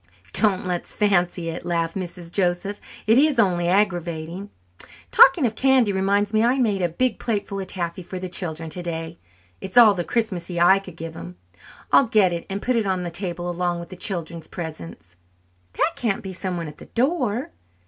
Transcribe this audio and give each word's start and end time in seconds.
"Don't 0.33 0.65
let's 0.65 0.95
fancy 0.95 1.49
it," 1.49 1.63
laughed 1.63 1.95
Mrs. 1.95 2.31
Joseph, 2.31 2.81
"it 3.05 3.19
is 3.19 3.37
only 3.37 3.67
aggravating. 3.67 4.49
Talking 5.11 5.45
of 5.45 5.53
candy 5.53 5.93
reminds 5.93 6.33
me 6.33 6.41
that 6.41 6.49
I 6.49 6.57
made 6.57 6.81
a 6.81 6.89
big 6.89 7.19
plateful 7.19 7.59
of 7.59 7.67
taffy 7.67 8.01
for 8.01 8.17
the 8.17 8.27
children 8.27 8.71
today. 8.71 9.19
It's 9.59 9.77
all 9.77 9.93
the 9.93 10.03
'Christmassy' 10.03 10.59
I 10.59 10.79
could 10.79 10.95
give 10.97 11.13
them. 11.13 11.35
I'll 11.91 12.07
get 12.07 12.33
it 12.33 12.45
out 12.45 12.47
and 12.49 12.63
put 12.63 12.77
it 12.77 12.87
on 12.87 13.03
the 13.03 13.11
table 13.11 13.47
along 13.47 13.79
with 13.79 13.89
the 13.89 13.95
children's 13.95 14.47
presents. 14.47 15.17
That 15.73 15.91
can't 15.95 16.23
be 16.23 16.33
someone 16.33 16.67
at 16.67 16.79
the 16.79 16.85
door!" 16.87 17.51